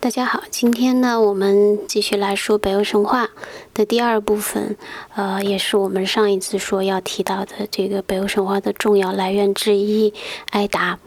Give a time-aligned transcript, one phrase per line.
[0.00, 3.30] 大家好，今天呢，我们继续来说北欧神话
[3.74, 4.76] 的第二部分，
[5.16, 10.14] 呃，也是我们上一次说要提到的这个北欧神话的重要来源之一——
[10.52, 11.00] 埃达。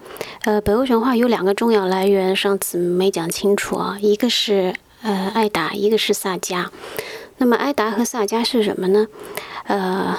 [0.44, 6.68] 呃，北欧神话有两个重要来源，上次没讲清楚啊，一个是呃埃达，一个是萨迦。
[7.38, 9.08] 那么埃达和萨迦是什么呢？
[9.68, 10.18] 呃，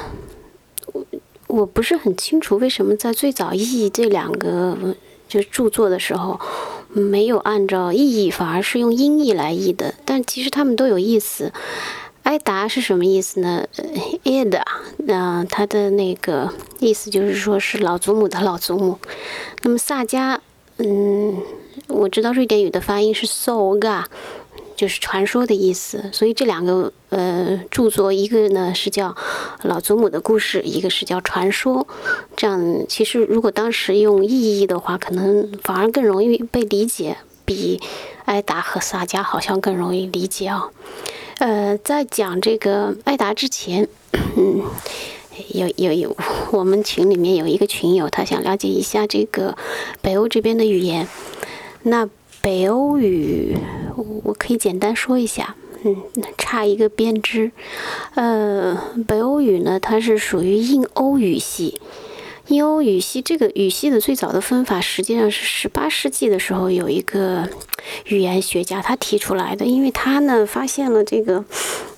[0.87, 1.05] 我
[1.47, 4.97] 我不是很清楚为什么在最早译这两个
[5.29, 6.41] 就著作的时候。
[6.93, 9.95] 没有按照意义，反而是用音译来译的。
[10.05, 11.53] 但其实他们都有意思。
[12.25, 13.67] 埃达是什么意思呢
[14.23, 14.63] ？Eda，
[15.09, 18.99] 嗯，它的那个意思就是说是老祖母的老祖母。
[19.63, 20.39] 那么萨迦，
[20.77, 21.37] 嗯，
[21.89, 24.05] 我知道瑞典语的发音是 Soga。
[24.83, 29.15] 就是传说的意思，所以这两个呃著作，一个呢是叫
[29.63, 31.87] 老祖母的故事，一个是叫传说。
[32.35, 37.81] 这样其实如果当时用意义的话，可能反而更容易被理解，比
[38.25, 40.69] 艾达和萨迦好像更容易理解啊。
[41.39, 43.87] 呃，在讲这个艾达之前，
[44.37, 44.65] 嗯，
[45.55, 46.17] 有有有，
[46.51, 49.57] 我们群里面有一个群友，他想了解一下这个
[50.01, 51.07] 北欧这边的语言，
[51.85, 52.09] 那。
[52.43, 53.57] 北欧语，
[54.25, 55.55] 我可以简单说一下，
[55.85, 55.97] 嗯，
[56.37, 57.53] 差一个编织。
[58.15, 58.77] 呃，
[59.07, 61.81] 北欧语呢，它是属于印欧语系。
[62.49, 67.49] 印欧语系这个语系的最早的分法，实际上是十八世纪的时候有一个
[68.07, 71.45] 语言学家他提出来的，因为他呢发现了这个，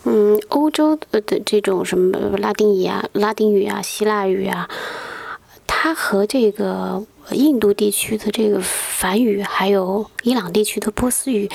[0.04, 4.68] 嗯，欧洲的这种什么拉丁语啊、拉丁语啊、希腊语啊，
[5.66, 7.02] 它和这个。
[7.30, 11.48] 印度地区的这个梵语，还有伊朗地区的波斯语，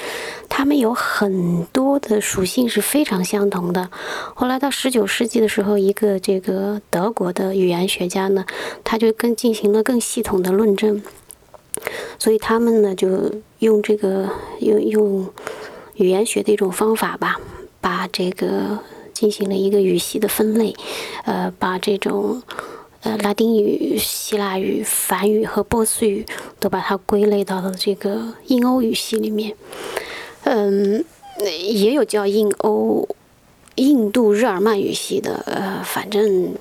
[0.50, 3.90] 他们有很多的属性是非常相同的。
[4.34, 8.46] 后来到十九世纪的时候，一个这个德国的语言学家呢，
[8.84, 11.02] 他就更进行了更系统的论证，
[12.18, 15.30] 所以他们呢就用这个用用
[15.96, 17.40] 语言学的一种方法吧，
[17.80, 18.80] 把这个
[19.14, 20.76] 进行了一个语系的分类，
[21.26, 22.42] 呃，把这种。
[23.02, 26.26] 呃，拉丁语、希腊语、梵语和波斯语
[26.60, 29.56] 都把它归类到了这个印欧语系里面。
[30.44, 31.04] 嗯，
[31.46, 33.08] 也有叫印欧、
[33.76, 36.54] 印度日耳曼语系的，呃，反正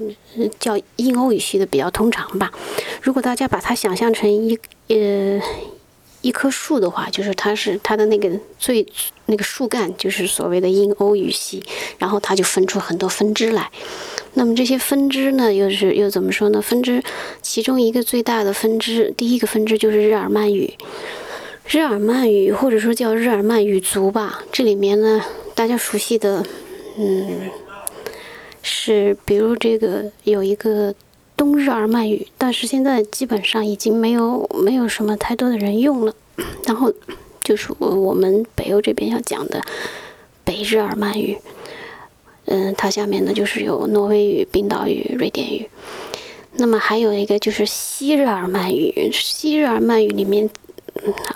[0.61, 2.53] 叫印欧语系的比较通常吧。
[3.03, 5.41] 如果大家把它想象成一呃
[6.21, 8.87] 一棵树的话，就是它是它的那个最
[9.27, 11.63] 那个树干，就是所谓的印欧语系，
[11.99, 13.71] 然后它就分出很多分支来。
[14.35, 16.61] 那么这些分支呢，又是又怎么说呢？
[16.61, 17.03] 分支
[17.41, 20.75] 其中一个最大的分支，第一个分支就是日耳曼语。
[21.67, 25.23] 日耳曼语或者说叫日耳曼语族吧，这里面呢，
[25.55, 26.43] 大家熟悉的，
[26.97, 27.51] 嗯，
[28.63, 30.95] 是比如这个有一个
[31.39, 36.13] 东日耳曼语，但是现在基本上已经没有没有什么太多的人用了。
[36.67, 36.93] 然后
[37.43, 39.63] 就是我们北欧这边要讲的
[40.45, 41.39] 北日耳曼语。
[42.47, 45.69] 嗯，它下面呢就是有挪威语、冰岛语、瑞典语，
[46.55, 49.11] 那么还有一个就是西日耳曼语。
[49.13, 50.51] 西日耳曼语里面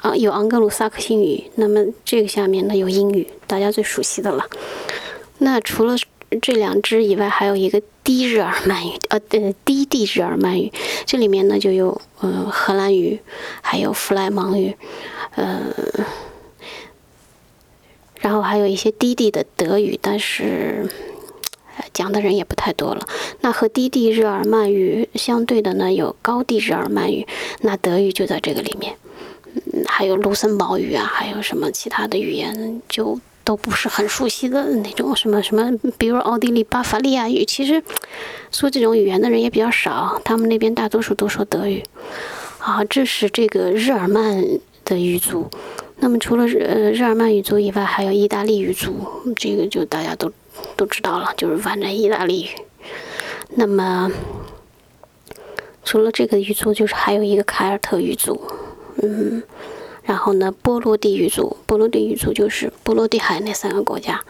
[0.00, 4.44] 啊有盎格鲁撒克逊语，那么这个下面呢有英语，大家最熟悉的了。
[5.38, 5.96] 那除了
[6.41, 10.72] 这两支以外，还有一个低日耳曼语，呃呃低地日耳曼语，
[11.04, 13.20] 这里面呢就有嗯荷兰语，
[13.60, 14.76] 还有弗莱芒语，
[15.34, 15.75] 呃。
[18.21, 20.88] 然后还有一些低地的德语，但是
[21.92, 23.04] 讲的人也不太多了。
[23.41, 27.26] 那和低地日耳曼语相对的呢，有高地日耳曼语，
[27.62, 28.94] 那德语就在这个里面。
[29.72, 37.82] 嗯，还有卢森堡语啊，还有什么其他的语言，就都不是很熟悉的那种什么什么，比如奥地利巴伐利亚语，其实
[38.50, 41.82] 说这种语言的人也比较少，他们那边大多数都说德语。
[42.58, 44.44] 啊，这是这个日耳曼
[44.84, 45.50] 的语族。
[45.98, 48.94] 那么除了呃日耳曼语族以外，还有意大利语族，
[49.36, 50.30] 这个就大家都
[50.76, 52.48] 都知道了，就是反正意大利语。
[53.54, 54.10] 那么
[55.84, 58.41] 除了这个语族，就是还有一个凯尔特语族，
[59.03, 59.42] 嗯，
[60.04, 64.22] 然后呢波罗的语族，波罗的语族就是波罗的海那三个国家，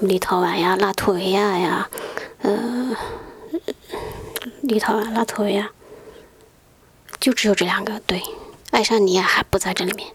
[0.00, 1.88] 立陶宛呀、拉脱维亚呀，
[2.42, 2.96] 呃，
[4.62, 5.70] 立陶宛、拉脱维亚，
[7.20, 8.22] 就只有这两个，对，
[8.70, 10.08] 爱沙尼亚还不在这里面。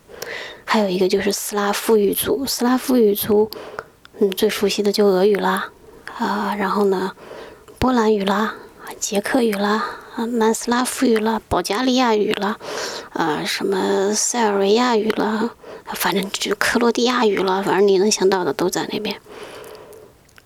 [0.65, 3.49] 还有一个就是斯拉夫语族，斯拉夫语族，
[4.19, 5.69] 嗯，最熟悉的就俄语啦，
[6.17, 7.13] 啊，然后呢，
[7.77, 8.55] 波兰语啦，
[8.99, 9.85] 捷克语啦，
[10.15, 12.57] 啊，南斯拉夫语啦，保加利亚语啦，
[13.11, 15.49] 啊，什么塞尔维亚语啦，
[15.93, 19.19] 反正就克罗地亚语了，反正你能想到的都在那边。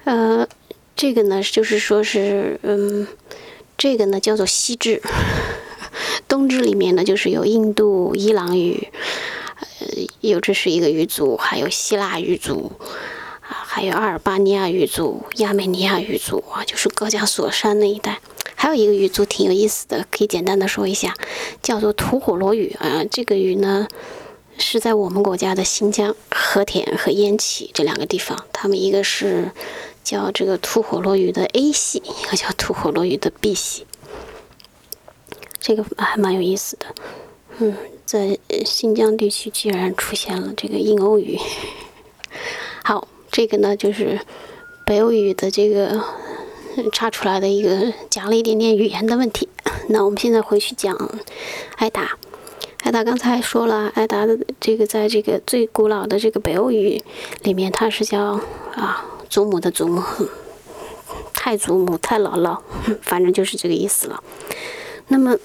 [0.06, 0.48] 呃，
[0.96, 3.08] 这个呢，就是说是，嗯，
[3.78, 5.02] 这个呢叫做西支，
[6.28, 8.88] 东支里面呢就是有印度伊朗语。
[9.62, 9.88] 呃
[10.22, 12.72] 有这是一个语族，还有希腊语族
[13.42, 18.20] 啊，还有阿尔巴尼亚语族、亚美尼亚语族啊，就是高加索山那一带。
[18.62, 21.14] 还有一个语族挺有意思的，可以简单的说一下，
[21.64, 23.06] 叫做吐火罗语啊。
[23.10, 23.88] 这个语呢
[24.58, 29.52] 是在我们国家的新疆和田和烟起这两个地方，他们一个是
[30.04, 33.88] 叫这个吐火罗语的 A 系，一个叫吐火罗语的 B 系。
[35.62, 36.86] 这个还蛮有意思的，
[37.60, 41.40] 嗯，在新疆地区居然出现了这个印欧语。
[42.84, 44.20] 好，这个呢就是
[44.86, 46.04] 北欧语的这个。
[46.92, 49.50] 查出来的一个讲了一点点语言的问题。
[49.90, 50.96] 那我们现在回去讲
[51.78, 52.18] 艾达。
[52.84, 57.04] 艾达刚才说了，艾达的这个在这个最古老的这个北欧语
[57.44, 58.40] 里面，它是叫
[58.74, 60.02] 啊祖母的祖母，
[61.34, 62.58] 太祖母、太姥姥，
[63.02, 64.24] 反正就是这个意思了。
[65.10, 65.38] 那么，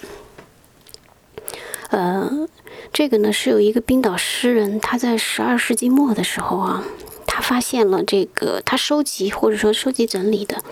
[1.90, 2.46] 呃，
[2.92, 6.84] 这个呢是有一个冰岛诗人，他在十二世纪末的时候啊，
[7.26, 10.62] 他发现了这个，他收集或者说收集整理的。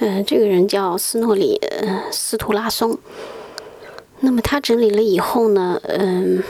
[0.00, 1.60] 嗯，这个人叫斯诺里
[2.12, 2.96] 斯图拉松。
[4.20, 6.42] 那么他整理了以后呢，嗯，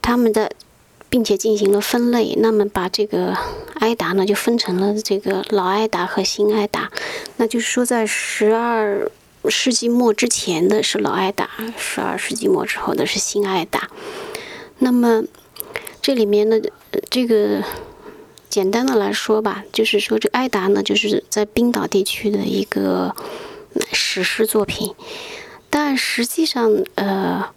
[0.00, 0.50] 他们的，
[1.10, 2.34] 并且进行了分类。
[2.38, 3.36] 那么把这个
[3.80, 6.90] 埃达呢，就分成了这个老埃达和新埃达。
[7.36, 9.10] 那就是说，在十二
[9.48, 13.90] 世纪末之前的是老埃达，十二世纪末之后的是新埃达。
[14.78, 15.24] 那么
[16.00, 16.62] 这里面的
[17.10, 17.62] 这个。
[18.48, 23.14] 简单的来说吧，就是说这艾达呢，就是在冰岛地区的一个
[23.92, 24.94] 史诗作品。
[25.70, 27.50] 但实际上，呃，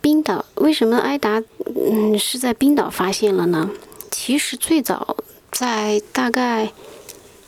[0.00, 1.42] 冰岛为什么艾达
[1.74, 3.70] 嗯是在冰岛发现了呢？
[4.10, 5.16] 其实最早
[5.52, 6.72] 在大概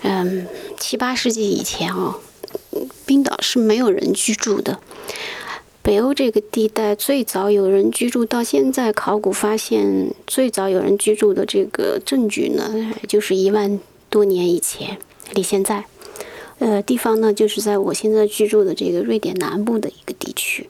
[0.02, 0.46] 嗯
[0.78, 2.20] 七八世纪以前哦，
[3.04, 4.78] 冰岛是没有人居住的。
[5.88, 13.80] 北欧这个地带最早有人居住，到现在考古发现最早有人居住的这个证据呢，就是一万
[14.10, 14.98] 多年以前，
[15.32, 15.86] 离现在，
[16.58, 20.66] 呃，地方呢就是在我现在居住的这个瑞典南部的一个地区，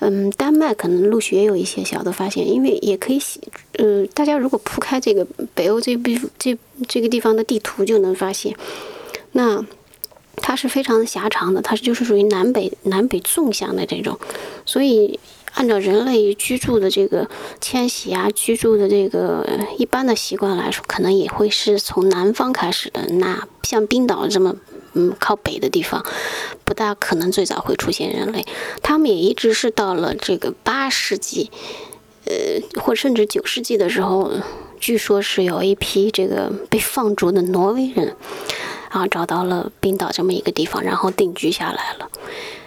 [0.00, 3.40] 嗯，丹麦可能陆续也有一些小的发现，因为也可以写，
[3.78, 6.54] 呃，大家如果铺开这个北欧这地这
[6.86, 8.54] 这个地方的地图就能发现，
[9.32, 9.64] 那。
[10.42, 14.18] 它是非常狭长的，它就是属于南北南北纵向的这种，
[14.66, 15.18] 所以
[15.54, 17.28] 按照人类居住的这个
[17.60, 19.46] 迁徙啊，居住的这个
[19.78, 23.06] 一般的习惯来说，可能也会是从南方开始的。
[23.14, 24.56] 那像冰岛这么
[24.94, 26.04] 嗯靠北的地方，
[26.64, 28.44] 不大可能最早会出现人类。
[28.82, 31.50] 他们也一直是到了这个八世纪，
[32.26, 34.32] 呃，或甚至九世纪的时候，
[34.78, 38.16] 据说是有一批这个被放逐的挪威人。
[38.90, 42.08] 啊，找到了冰岛这么一个地方，然后定居下来了。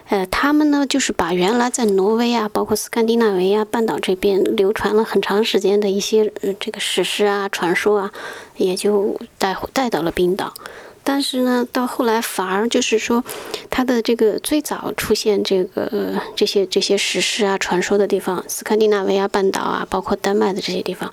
[0.10, 8.12] 呃，他们呢，就是把原来在挪威啊，包括斯堪的纳维亚半岛这边流传了很长时间的一些呃这个史诗啊、传说啊，
[8.58, 10.54] 也就带带到了冰岛。
[11.06, 13.24] 但是呢，到后来反而就是说，
[13.70, 21.12] 它的这个最早出现这个这些这些史诗啊、传说的地方，斯堪的纳维亚半岛啊，包括丹麦的这些地方，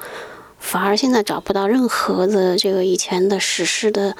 [0.58, 4.16] 反而现在找不到任何的这个以前的史诗的。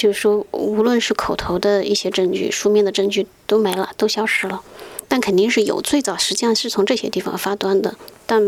[0.00, 4.62] 就是说，无论是口头的一些证据、书面的证据都没了，都消失了。
[5.08, 7.94] 但肯定是有，最早实际上是从这些地方发端的，
[8.24, 8.40] 但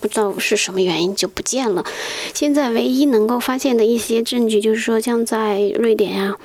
[0.00, 1.84] 不知道是什么原因就不见了。
[2.32, 6.38] 现在唯一能够发现的一些证据，就是说，像在瑞典呀、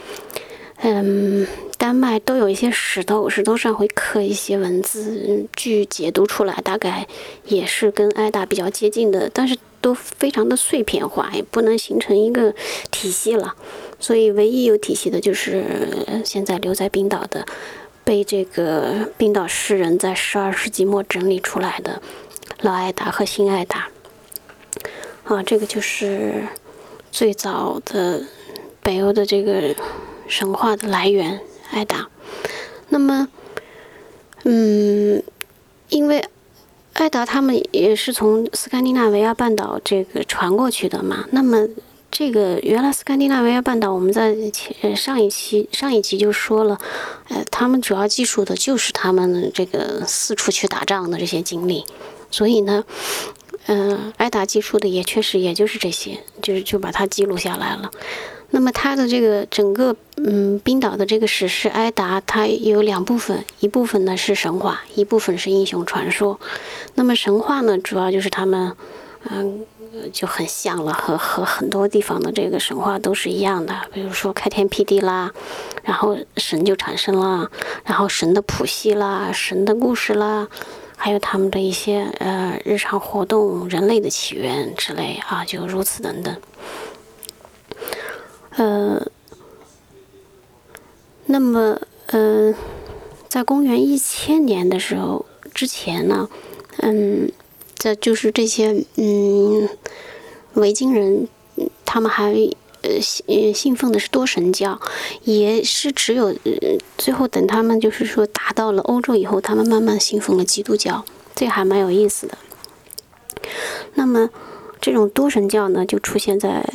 [0.81, 7.07] 嗯、丹麦都有一些石头，石头上会刻一些文字，据解读出来，大概
[7.45, 12.53] 也是跟艾达比较接近的，但是都非常的碎片化，也不能形成一个
[12.91, 13.55] 体系了。
[14.01, 15.63] 所以，唯一有体系的就是
[16.23, 17.45] 现在留在冰岛的，
[18.05, 22.01] 被这个冰岛诗人在十二世纪末整理出来的
[22.61, 23.89] 老艾达和新艾达。
[25.25, 26.47] 啊，这个就是
[27.11, 28.23] 最早的
[28.81, 29.75] 北欧的这个
[30.27, 31.41] 神话的来源
[31.71, 32.07] 艾达。
[32.87, 33.27] 那么，
[34.45, 35.21] 嗯，
[35.89, 36.23] 因为
[36.93, 41.67] 艾达他们也是从斯堪的纳维亚半岛这个传过去的嘛，那么。
[42.11, 46.77] 这个原来斯堪的纳维亚半岛，我们在前上一期上一集就说了，
[47.29, 51.85] 呃，他们主要记述的就是他们这个四处去打仗的这些经历，
[52.29, 52.83] 所以呢，
[53.67, 57.89] 嗯，艾达记述的也确实也就是这些，就是就把它记录下来了。
[58.49, 66.39] 那么它的这个整个嗯冰岛的这个史诗艾达，它有两部分，一部分呢是神话，一部分是英雄传说。
[66.95, 68.75] 那么神话呢，主要就是他们
[69.29, 69.65] 嗯。
[70.11, 73.75] 就很像了，和和很多地方的这个神话都是一样的。
[73.93, 75.31] 比如说开天辟地啦，
[75.83, 77.49] 然后神就产生了，
[77.83, 80.47] 然后神的谱系啦，神的故事啦，
[80.97, 86.35] 还有他们的一些呃日常活动、人类的起源之类啊，就如此等等。
[88.57, 89.01] 呃，
[91.25, 92.53] 那么呃，
[93.27, 96.27] 在公元一千年的时候之前呢，
[96.79, 97.31] 嗯，
[97.79, 99.67] 这就是这些嗯
[100.53, 101.27] 维京人，
[101.83, 102.35] 他们还。
[102.81, 104.79] 呃，信信奉的是多神教，
[105.25, 106.33] 也是只有
[106.97, 111.03] 最后等他们就是说达到了欧洲以后，他们慢慢信奉了基督教，
[111.35, 112.37] 这还蛮有意思的。
[113.95, 114.29] 那么
[114.79, 116.65] 这种多神教呢，就出现在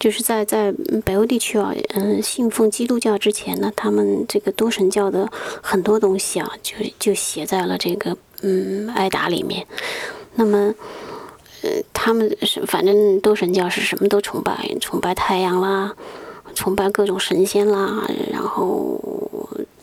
[0.00, 0.72] 就是在在
[1.04, 5.30] 北欧地区啊，嗯，信奉基督教之前呢，他们这个多神教的
[5.62, 9.66] 很多东西啊，就就写在了这个嗯艾达里面。
[10.34, 10.74] 那么。
[11.64, 15.94] 呃，他们是反正多神教是什么都崇拜，崇拜太阳啦，
[16.56, 19.00] 崇拜各种神仙啦，然后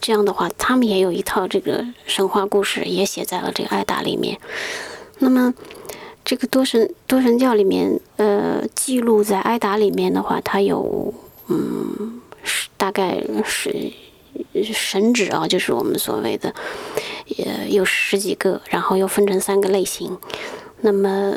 [0.02, 4.38] 这样的话，他们也有一套这个神话故事，也写在了这个艾达里面。
[5.20, 5.54] 那么，
[6.26, 11.14] 这个多神多神教里面，呃，记录在艾达里面的话，它有
[11.48, 12.20] 嗯，
[12.76, 13.94] 大概是
[14.74, 16.54] 神旨啊，就是我们所谓的，
[17.38, 20.18] 呃，有十几个，然后又分成三个类型。
[20.82, 21.34] 那么，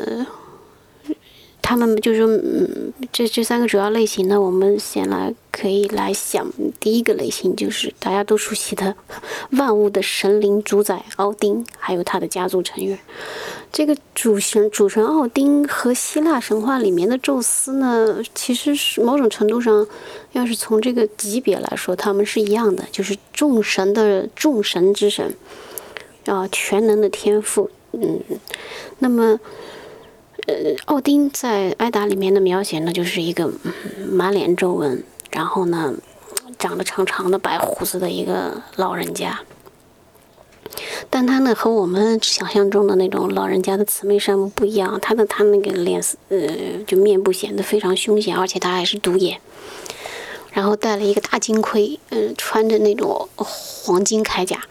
[1.61, 6.45] 他们就是说，嗯，这这三个主要类型呢，我们先来可以来想，
[6.79, 8.95] 第一个类型就是大家都熟悉的
[9.51, 12.97] 万物的神灵主宰奥丁，还有他的家族成员。
[13.71, 19.87] 这个主神主神奥丁和希腊神话里面的宙斯呢，其实是某种程度上，
[20.33, 25.35] 要是从这个级别来说，他们是一样的，就是众神的众神之神，
[26.25, 27.69] 啊，全能的天赋。
[27.91, 28.19] 嗯，
[28.99, 29.39] 那么，
[30.47, 33.51] 呃，奥丁在艾达里面的描写呢，就是一个
[34.09, 35.93] 满脸皱纹，然后呢，
[36.57, 39.41] 长得长长的白胡子的一个老人家。
[41.09, 46.47] 但他呢，和我们想象中的那种老人家的慈眉善目不一样，他的他那个脸色，呃，
[46.87, 49.39] 就面部显得非常凶险，而且他还是独眼，
[50.51, 54.63] 然后戴了一个大金盔，嗯，穿着那种黄金铠甲。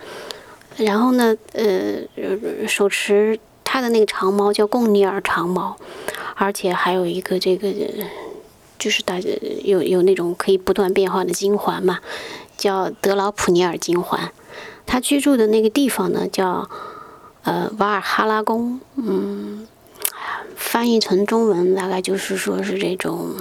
[0.77, 5.77] 然后呢，呃，手持他的那个长矛叫贡尼尔长矛，
[6.35, 7.73] 而且还有一个这个，
[8.79, 9.29] 就是大家
[9.63, 12.01] 有有那种可以不断变化的金环嘛，
[12.57, 14.33] 叫德劳普尼尔金环。
[14.85, 16.69] 他居住的那个地方呢，叫
[17.45, 19.67] 呃瓦尔哈拉宫，嗯，
[20.57, 23.37] 翻译成中文大概就是说是这种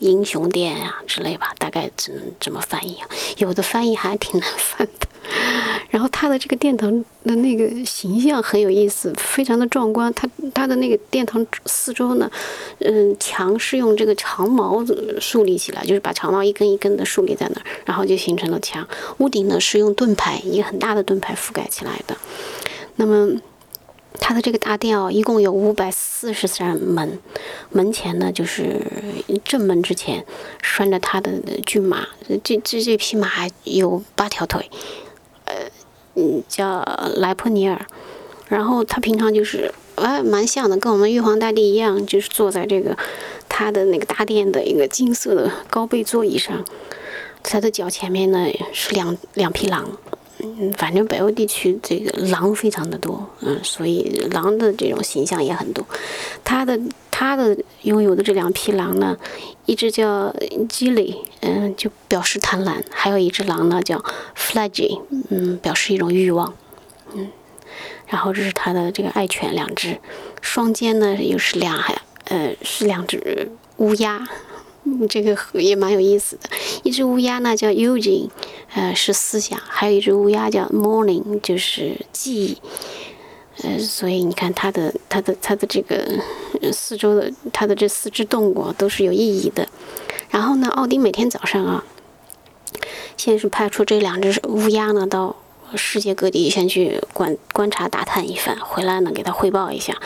[0.00, 3.08] 英雄殿呀之类吧，大概只能这么翻译啊。
[3.36, 5.06] 有的翻译还挺难翻的。
[5.90, 6.90] 然后他的这个殿堂
[7.24, 10.12] 的那个形象很有意思，非常的壮观。
[10.14, 12.30] 他他的那个殿堂四周呢，
[12.80, 14.84] 嗯，墙是用这个长矛
[15.20, 18.86] 树立起来，就是把长矛一根一根的竖立在那儿，然后就形成了墙。
[19.18, 22.16] 屋顶呢是用盾牌，一个很大的盾牌覆盖起来的。
[22.96, 23.40] 那么，
[24.20, 27.18] 他的这个大殿啊，一共有五百四十扇门，
[27.70, 28.80] 门前呢就是
[29.44, 30.24] 正门之前
[30.62, 31.32] 拴着他的
[31.66, 32.06] 骏马，
[32.42, 33.28] 这这这匹马
[33.64, 34.70] 有八条腿。
[36.14, 36.82] 嗯，叫
[37.16, 37.86] 莱珀尼尔，
[38.48, 42.96] 然后他平常就是，哎，蛮像的，跟我们玉皇大帝一样，就是坐在这个
[43.48, 46.64] 他的那个大殿的一个金色的高背座椅上，
[47.42, 49.98] 他的脚前面呢是两两匹狼。
[50.44, 55.84] 嗯，反正北欧地区这个狼非常的多，嗯，所以狼的这种形象也很多。
[56.44, 56.78] 他的
[57.10, 59.16] 他的拥有的这两匹狼呢，
[59.64, 60.34] 一只叫
[60.68, 64.04] 基里，嗯，就表示贪婪；还有一只狼呢叫
[64.36, 66.54] Flaggy，嗯，表示一种欲望，
[67.14, 67.28] 嗯。
[68.06, 69.98] 然后这是他的这个爱犬两只，
[70.42, 71.82] 双肩呢又是两，
[72.26, 74.28] 呃，是两只乌鸦。
[75.08, 76.50] 这个也蛮有意思的。
[76.82, 78.28] 一只乌鸦呢叫 Eugene，
[78.74, 82.58] 呃，是思想；还有一只乌鸦叫 Morning，就是记忆。
[83.62, 86.04] 呃，所以你看它的、它的、它的这个
[86.72, 89.68] 四周的它的这四只动物都是有意义的。
[90.30, 91.84] 然后呢，奥丁每天早上啊，
[93.16, 95.36] 先是派出这两只乌鸦呢到。
[95.76, 99.96] 世界各地先去观观察打探一番，回来呢给他汇报一下，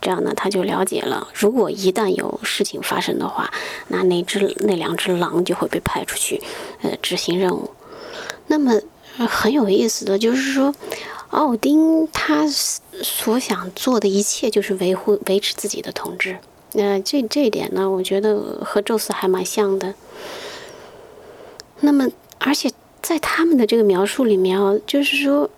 [0.00, 1.28] 这样呢他就了解了。
[1.34, 3.50] 如果一旦有事情发生的话，
[3.88, 6.40] 那那只那两只狼就会被派出去，
[6.82, 7.70] 呃，执行任务。
[8.46, 8.80] 那么
[9.28, 10.74] 很有意思的就是说，
[11.30, 16.38] 奥丁他所想做的一切就是维护维持自己的统治。
[16.72, 19.94] 那这这一点呢，我觉得和宙斯还蛮像的。
[21.80, 22.70] 那么而且。
[23.04, 25.50] 在他们的这个描述里面啊，就是说，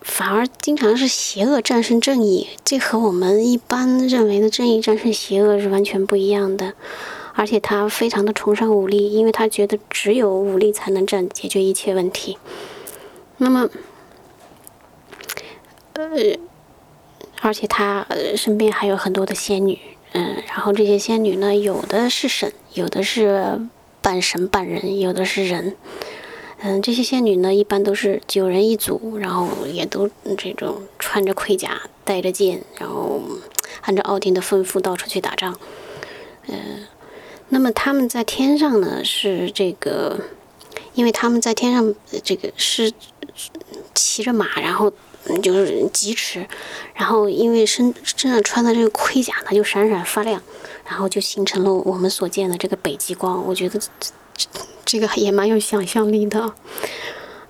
[0.00, 6.72] 反而经常是邪恶战胜正义，这和我们一般认为的正义战胜邪恶是完全不一样的。
[7.34, 12.38] 而且他非常的崇尚武力，因为他觉得只有武力才能战解决一切问题。
[13.36, 13.68] 那么，
[15.92, 16.08] 呃，
[17.42, 19.78] 而且他身边还有很多的仙女，
[20.12, 23.60] 嗯，然后这些仙女呢，有的是神，有的是
[24.00, 25.76] 半神半人，有的是人。
[26.62, 33.22] 嗯，这些仙女呢，一般都是九人一组，然后也都这种穿着盔甲，带着剑，然后
[33.80, 35.58] 按照奥丁的吩咐到处去打仗。
[36.48, 36.86] 嗯，
[37.48, 40.20] 那么他们在天上呢，是这个，
[40.92, 42.92] 因为他们在天上这个是
[43.94, 44.92] 骑着马，然后
[45.42, 46.46] 就是疾驰，
[46.92, 50.42] 然后因为身身上穿的这个盔甲呢，就闪闪发亮，
[50.84, 53.42] 然后就形成了我们所见的这个北极光。
[53.46, 53.80] 我觉得。
[54.84, 56.52] 这个也蛮有想象力的，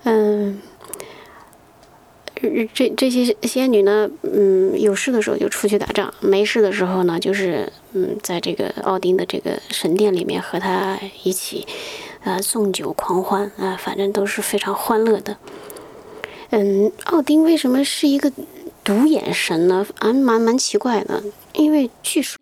[0.03, 0.61] 嗯，
[2.73, 11.65] 这这些仙女呢，嗯，有事的时候就出去打仗，没事的时候呢，就是嗯，在这个奥丁的这个神殿里面和他一起，
[12.23, 15.37] 呃，纵酒狂欢啊，反正都是非常欢乐的。
[16.49, 18.31] 嗯，奥丁为什么是一个
[18.83, 19.85] 独眼神呢？
[19.99, 22.40] 啊，蛮蛮奇怪的，因为据说。